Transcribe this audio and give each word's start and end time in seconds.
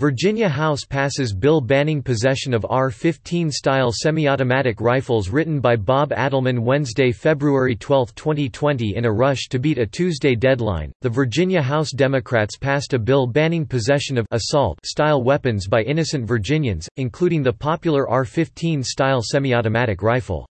Virginia 0.00 0.48
House 0.48 0.86
passes 0.86 1.34
bill 1.34 1.60
banning 1.60 2.02
possession 2.02 2.54
of 2.54 2.64
AR-15 2.70 3.52
style 3.52 3.92
semi-automatic 3.92 4.80
rifles 4.80 5.28
written 5.28 5.60
by 5.60 5.76
Bob 5.76 6.08
Adelmann 6.12 6.60
Wednesday, 6.60 7.12
February 7.12 7.76
12, 7.76 8.14
2020 8.14 8.96
in 8.96 9.04
a 9.04 9.12
rush 9.12 9.48
to 9.50 9.58
beat 9.58 9.76
a 9.76 9.84
Tuesday 9.84 10.34
deadline. 10.34 10.90
The 11.02 11.10
Virginia 11.10 11.60
House 11.60 11.92
Democrats 11.92 12.56
passed 12.56 12.94
a 12.94 12.98
bill 12.98 13.26
banning 13.26 13.66
possession 13.66 14.16
of 14.16 14.26
assault 14.30 14.78
style 14.86 15.22
weapons 15.22 15.68
by 15.68 15.82
innocent 15.82 16.26
Virginians, 16.26 16.88
including 16.96 17.42
the 17.42 17.52
popular 17.52 18.08
AR-15 18.08 18.82
style 18.82 19.20
semi-automatic 19.22 20.02
rifle. 20.02 20.46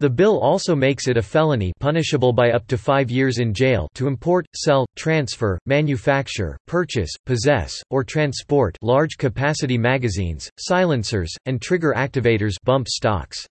The 0.00 0.08
bill 0.08 0.40
also 0.40 0.74
makes 0.74 1.08
it 1.08 1.18
a 1.18 1.22
felony 1.22 1.74
punishable 1.78 2.32
by 2.32 2.52
up 2.52 2.66
to 2.68 2.78
five 2.78 3.10
years 3.10 3.38
in 3.38 3.52
jail 3.52 3.86
to 3.96 4.06
import, 4.06 4.46
sell, 4.56 4.86
transfer, 4.96 5.58
manufacture, 5.66 6.56
purchase, 6.66 7.10
possess, 7.26 7.74
or 7.90 8.02
transport 8.02 8.78
large-capacity 8.80 9.76
magazines, 9.76 10.50
silencers, 10.58 11.30
and 11.44 11.60
trigger 11.60 11.92
activators 11.94 12.54
bump 12.64 12.88
stocks. 12.88 13.46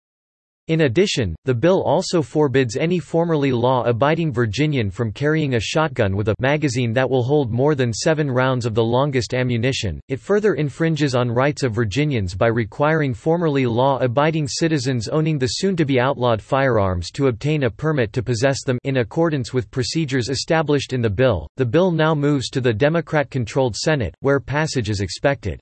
In 0.68 0.82
addition, 0.82 1.34
the 1.46 1.54
bill 1.54 1.82
also 1.84 2.22
forbids 2.22 2.76
any 2.76 3.00
formerly 3.00 3.54
law-abiding 3.54 4.34
Virginian 4.34 4.92
from 4.92 5.14
carrying 5.14 5.56
a 5.56 5.60
shotgun 5.62 6.14
with 6.14 6.28
a 6.28 6.36
magazine 6.40 6.92
that 6.92 7.10
will 7.10 7.24
hold 7.24 7.54
more 7.54 7.74
than 7.74 7.94
seven 7.94 8.30
rounds 8.30 8.66
of 8.66 8.76
the 8.76 8.84
longest 8.84 9.34
ammunition. 9.34 10.02
It 10.10 10.20
further 10.20 10.56
infringes 10.56 11.16
on 11.16 11.32
rights 11.32 11.64
of 11.64 11.74
Virginians 11.74 12.36
by 12.36 12.48
requiring 12.48 13.14
formerly 13.14 13.66
law-abiding 13.66 14.50
citizens 14.50 15.08
owning 15.08 15.40
the 15.40 15.48
soon-to-be 15.48 16.02
outlawed 16.02 16.42
firearms 16.42 17.12
to 17.12 17.28
obtain 17.28 17.64
a 17.64 17.70
permit 17.70 18.12
to 18.12 18.22
possess 18.22 18.64
them 18.66 18.78
in 18.84 18.98
accordance 18.98 19.54
with 19.54 19.72
procedures 19.72 20.28
established 20.28 20.92
in 20.92 21.02
the 21.02 21.10
bill. 21.10 21.48
The 21.56 21.66
bill 21.66 21.92
now 21.92 22.14
moves 22.14 22.50
to 22.50 22.60
the 22.60 22.74
Democrat-controlled 22.74 23.78
Senate, 23.78 24.16
where 24.20 24.42
passage 24.42 24.90
is 24.90 25.00
expected. 25.00 25.62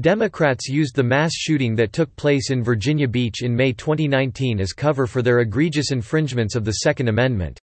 Democrats 0.00 0.68
used 0.68 0.96
the 0.96 1.02
mass 1.02 1.32
shooting 1.34 1.76
that 1.76 1.92
took 1.92 2.14
place 2.16 2.50
in 2.50 2.64
Virginia 2.64 3.06
Beach 3.06 3.42
in 3.42 3.54
May 3.54 3.74
2019 3.74 4.58
as 4.58 4.72
cover 4.72 5.06
for 5.06 5.20
their 5.20 5.40
egregious 5.40 5.92
infringements 5.92 6.56
of 6.56 6.64
the 6.64 6.72
Second 6.72 7.08
Amendment. 7.08 7.60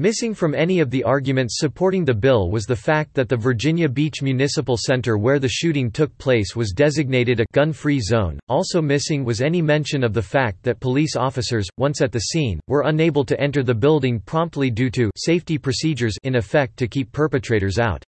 Missing 0.00 0.34
from 0.34 0.54
any 0.54 0.78
of 0.78 0.92
the 0.92 1.02
arguments 1.02 1.56
supporting 1.58 2.04
the 2.04 2.14
bill 2.14 2.52
was 2.52 2.66
the 2.66 2.76
fact 2.76 3.12
that 3.14 3.28
the 3.28 3.36
Virginia 3.36 3.88
Beach 3.88 4.22
Municipal 4.22 4.76
Center 4.76 5.18
where 5.18 5.40
the 5.40 5.48
shooting 5.48 5.90
took 5.90 6.16
place 6.18 6.54
was 6.54 6.70
designated 6.70 7.40
a 7.40 7.46
gun-free 7.52 7.98
zone. 7.98 8.38
Also 8.48 8.80
missing 8.80 9.24
was 9.24 9.40
any 9.40 9.60
mention 9.60 10.04
of 10.04 10.14
the 10.14 10.22
fact 10.22 10.62
that 10.62 10.78
police 10.78 11.16
officers, 11.16 11.66
once 11.76 12.00
at 12.00 12.12
the 12.12 12.20
scene, 12.20 12.60
were 12.68 12.84
unable 12.86 13.24
to 13.24 13.40
enter 13.40 13.64
the 13.64 13.74
building 13.74 14.20
promptly 14.20 14.70
due 14.70 14.90
to 14.90 15.10
safety 15.16 15.58
procedures 15.58 16.16
in 16.22 16.36
effect 16.36 16.76
to 16.76 16.86
keep 16.86 17.10
perpetrators 17.10 17.80
out. 17.80 18.04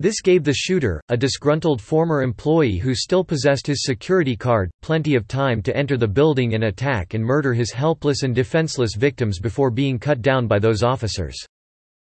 This 0.00 0.22
gave 0.22 0.44
the 0.44 0.54
shooter, 0.54 1.02
a 1.10 1.16
disgruntled 1.18 1.78
former 1.78 2.22
employee 2.22 2.78
who 2.78 2.94
still 2.94 3.22
possessed 3.22 3.66
his 3.66 3.84
security 3.84 4.34
card, 4.34 4.70
plenty 4.80 5.14
of 5.14 5.28
time 5.28 5.60
to 5.60 5.76
enter 5.76 5.98
the 5.98 6.08
building 6.08 6.54
and 6.54 6.64
attack 6.64 7.12
and 7.12 7.22
murder 7.22 7.52
his 7.52 7.70
helpless 7.70 8.22
and 8.22 8.34
defenseless 8.34 8.94
victims 8.94 9.38
before 9.38 9.70
being 9.70 9.98
cut 9.98 10.22
down 10.22 10.46
by 10.46 10.58
those 10.58 10.82
officers. 10.82 11.36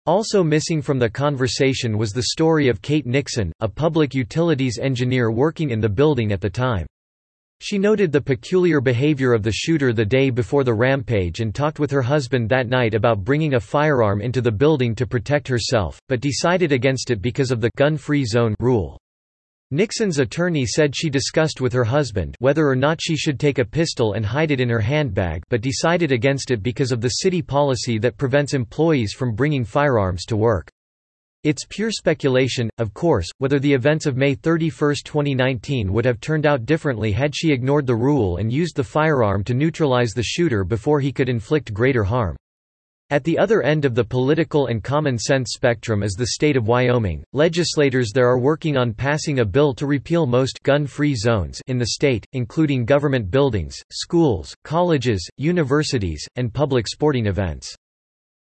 Also 0.05 0.43
missing 0.43 0.81
from 0.81 0.99
the 0.99 1.09
conversation 1.09 1.97
was 1.97 2.11
the 2.11 2.23
story 2.23 2.67
of 2.67 2.81
Kate 2.81 3.05
Nixon, 3.05 3.53
a 3.61 3.69
public 3.69 4.13
utilities 4.13 4.79
engineer 4.79 5.31
working 5.31 5.69
in 5.69 5.79
the 5.79 5.87
building 5.87 6.33
at 6.33 6.41
the 6.41 6.49
time. 6.49 6.85
She 7.59 7.79
noted 7.79 8.11
the 8.11 8.21
peculiar 8.21 8.79
behavior 8.79 9.33
of 9.33 9.41
the 9.41 9.51
shooter 9.51 9.91
the 9.91 10.05
day 10.05 10.29
before 10.29 10.63
the 10.63 10.73
rampage 10.73 11.39
and 11.39 11.53
talked 11.53 11.79
with 11.79 11.89
her 11.91 12.03
husband 12.03 12.47
that 12.49 12.67
night 12.67 12.93
about 12.93 13.23
bringing 13.23 13.55
a 13.55 13.59
firearm 13.59 14.21
into 14.21 14.41
the 14.41 14.51
building 14.51 14.93
to 14.95 15.07
protect 15.07 15.47
herself, 15.47 15.99
but 16.07 16.21
decided 16.21 16.71
against 16.71 17.09
it 17.09 17.21
because 17.21 17.49
of 17.49 17.59
the 17.59 17.71
gun-free 17.75 18.25
zone 18.25 18.55
rule. 18.59 18.99
Nixon's 19.71 20.19
attorney 20.19 20.65
said 20.65 20.95
she 20.95 21.09
discussed 21.09 21.59
with 21.59 21.73
her 21.73 21.83
husband 21.83 22.35
whether 22.39 22.65
or 22.65 22.75
not 22.75 23.01
she 23.01 23.17
should 23.17 23.39
take 23.39 23.57
a 23.57 23.65
pistol 23.65 24.13
and 24.13 24.25
hide 24.25 24.51
it 24.51 24.61
in 24.61 24.69
her 24.69 24.79
handbag 24.79 25.43
but 25.49 25.59
decided 25.59 26.13
against 26.13 26.51
it 26.51 26.63
because 26.63 26.93
of 26.93 27.01
the 27.01 27.09
city 27.09 27.41
policy 27.41 27.97
that 27.97 28.15
prevents 28.15 28.53
employees 28.53 29.11
from 29.11 29.35
bringing 29.35 29.65
firearms 29.65 30.23
to 30.25 30.37
work. 30.37 30.69
It's 31.47 31.63
pure 31.63 31.91
speculation, 31.91 32.69
of 32.77 32.93
course, 32.93 33.29
whether 33.37 33.57
the 33.57 33.71
events 33.71 34.05
of 34.05 34.17
May 34.17 34.35
31, 34.35 34.95
2019 35.05 35.93
would 35.93 36.03
have 36.03 36.19
turned 36.19 36.45
out 36.45 36.65
differently 36.65 37.13
had 37.13 37.33
she 37.33 37.53
ignored 37.53 37.87
the 37.87 37.95
rule 37.95 38.35
and 38.35 38.51
used 38.51 38.75
the 38.75 38.83
firearm 38.83 39.45
to 39.45 39.53
neutralize 39.53 40.11
the 40.11 40.21
shooter 40.21 40.65
before 40.65 40.99
he 40.99 41.13
could 41.13 41.29
inflict 41.29 41.73
greater 41.73 42.03
harm. 42.03 42.35
At 43.11 43.23
the 43.23 43.37
other 43.37 43.61
end 43.61 43.85
of 43.85 43.95
the 43.95 44.03
political 44.03 44.67
and 44.67 44.83
common 44.83 45.17
sense 45.17 45.53
spectrum 45.53 46.03
is 46.03 46.15
the 46.15 46.31
state 46.33 46.57
of 46.57 46.67
Wyoming. 46.67 47.23
Legislators 47.31 48.11
there 48.13 48.27
are 48.27 48.39
working 48.39 48.75
on 48.75 48.93
passing 48.93 49.39
a 49.39 49.45
bill 49.45 49.73
to 49.75 49.87
repeal 49.87 50.25
most 50.25 50.61
gun-free 50.63 51.15
zones 51.15 51.61
in 51.67 51.77
the 51.77 51.91
state, 51.93 52.25
including 52.33 52.83
government 52.83 53.31
buildings, 53.31 53.77
schools, 53.89 54.53
colleges, 54.65 55.25
universities, 55.37 56.27
and 56.35 56.53
public 56.53 56.89
sporting 56.89 57.27
events. 57.27 57.73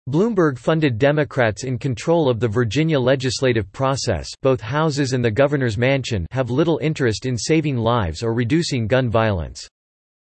Bloomberg-funded 0.06 0.98
Democrats 0.98 1.64
in 1.64 1.78
control 1.78 2.28
of 2.28 2.38
the 2.38 2.46
Virginia 2.46 3.00
legislative 3.00 3.72
process 3.72 4.28
both 4.42 4.60
houses 4.60 5.14
and 5.14 5.24
the 5.24 5.30
governor's 5.30 5.78
mansion 5.78 6.26
have 6.30 6.50
little 6.50 6.78
interest 6.82 7.24
in 7.24 7.38
saving 7.38 7.78
lives 7.78 8.22
or 8.22 8.34
reducing 8.34 8.86
gun 8.86 9.08
violence. 9.08 9.66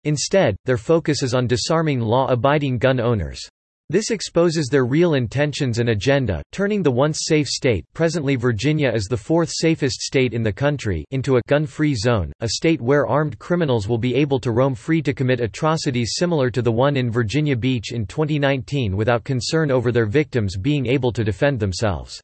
Instead, 0.05 0.55
their 0.63 0.77
focus 0.77 1.21
is 1.21 1.33
on 1.33 1.47
disarming 1.47 1.99
law-abiding 1.99 2.77
gun 2.77 3.01
owners. 3.01 3.41
This 3.89 4.11
exposes 4.11 4.67
their 4.67 4.83
real 4.83 5.13
intentions 5.13 5.79
and 5.79 5.87
agenda, 5.87 6.43
turning 6.51 6.83
the 6.83 6.91
once 6.91 7.19
safe 7.23 7.47
state 7.47 7.85
presently 7.93 8.35
Virginia 8.35 8.91
is 8.93 9.05
the 9.05 9.15
fourth 9.15 9.49
safest 9.49 10.01
state 10.01 10.33
in 10.33 10.43
the 10.43 10.51
country 10.51 11.05
into 11.11 11.37
a 11.37 11.41
gun-free 11.47 11.95
zone, 11.95 12.33
a 12.41 12.49
state 12.49 12.81
where 12.81 13.07
armed 13.07 13.39
criminals 13.39 13.87
will 13.87 13.97
be 13.97 14.13
able 14.13 14.41
to 14.41 14.51
roam 14.51 14.75
free 14.75 15.01
to 15.01 15.13
commit 15.13 15.39
atrocities 15.39 16.15
similar 16.17 16.49
to 16.49 16.61
the 16.61 16.69
one 16.69 16.97
in 16.97 17.09
Virginia 17.09 17.55
Beach 17.55 17.93
in 17.93 18.05
2019 18.05 18.93
without 18.97 19.23
concern 19.23 19.71
over 19.71 19.93
their 19.93 20.05
victims 20.05 20.57
being 20.57 20.85
able 20.85 21.13
to 21.13 21.23
defend 21.23 21.57
themselves. 21.57 22.21